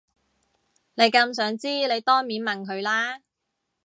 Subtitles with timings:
[0.95, 3.19] 你咁想知你當面問佢啦